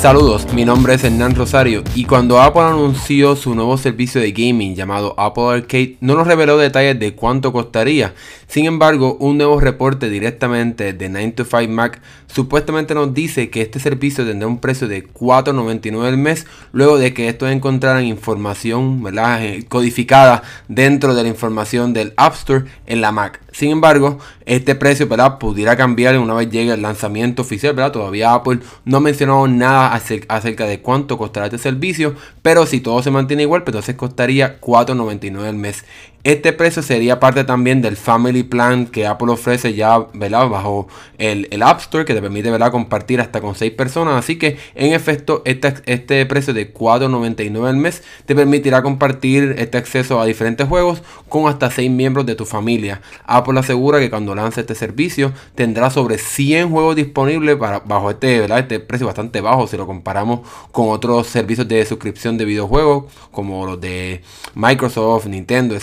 [0.00, 4.76] Saludos, mi nombre es Hernán Rosario y cuando Apple anunció su nuevo servicio de gaming
[4.76, 8.14] llamado Apple Arcade no nos reveló detalles de cuánto costaría.
[8.46, 13.60] Sin embargo, un nuevo reporte directamente de 9 to 5 Mac supuestamente nos dice que
[13.60, 19.04] este servicio tendrá un precio de 4.99 al mes luego de que estos encontraran información
[19.40, 23.40] eh, codificada dentro de la información del App Store en la Mac.
[23.50, 25.08] Sin embargo, este precio
[25.40, 27.74] pudiera cambiar una vez llegue el lanzamiento oficial.
[27.90, 33.02] Todavía Apple no ha mencionado nada acerca de cuánto costará este servicio, pero si todo
[33.02, 35.84] se mantiene igual, pues entonces costaría 4.99 al mes.
[36.24, 41.80] Este precio sería parte también del Family Plan que Apple ofrece ya bajo el, App
[41.80, 44.16] Store que te permite compartir hasta con 6 personas.
[44.16, 49.78] Así que en efecto este, este precio de 4.99 al mes te permitirá compartir este
[49.78, 53.00] acceso a diferentes juegos con hasta 6 miembros de tu familia.
[53.24, 58.44] Apple asegura que cuando lance este servicio tendrá sobre 100 juegos disponibles para, bajo este,
[58.58, 60.40] este precio bastante bajo si lo comparamos
[60.72, 64.22] con otros servicios de suscripción de videojuegos como los de
[64.54, 65.76] Microsoft, Nintendo,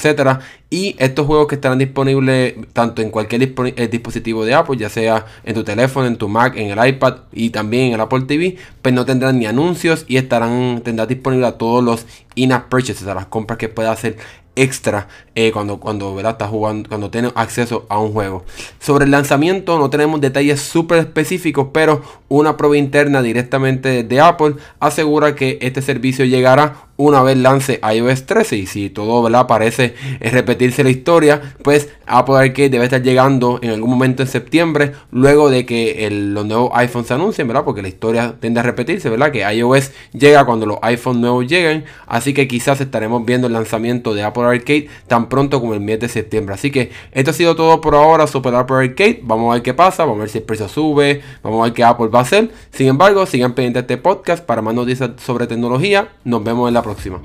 [0.69, 5.25] y estos juegos que estarán disponibles tanto en cualquier eh, dispositivo de Apple, ya sea
[5.43, 8.57] en tu teléfono, en tu Mac, en el iPad y también en el Apple TV,
[8.81, 13.13] pues no tendrán ni anuncios y estarán tendrán disponibles a todos los in-app purchases, a
[13.13, 14.17] las compras que pueda hacer
[14.55, 16.37] extra eh, cuando, cuando ¿verdad?
[16.49, 18.45] jugando, cuando tiene acceso a un juego.
[18.79, 24.55] Sobre el lanzamiento no tenemos detalles súper específicos, pero una prueba interna directamente de Apple
[24.79, 29.47] asegura que este servicio llegará una vez lance iOS 13 y si todo ¿verdad?
[29.47, 34.93] parece repetirse la historia pues Apple Arcade debe estar llegando en algún momento en septiembre
[35.11, 37.65] luego de que los nuevos iPhones se anuncien ¿verdad?
[37.65, 39.31] porque la historia tiende a repetirse ¿verdad?
[39.31, 44.13] que iOS llega cuando los iPhones nuevos lleguen así que quizás estaremos viendo el lanzamiento
[44.13, 47.55] de Apple Arcade tan pronto como el mes de septiembre así que esto ha sido
[47.55, 50.37] todo por ahora sobre Apple Arcade vamos a ver qué pasa vamos a ver si
[50.37, 53.85] el precio sube vamos a ver qué Apple va a hacer sin embargo sigan pendientes
[53.85, 57.19] de este podcast para más noticias sobre tecnología nos vemos en la próxima.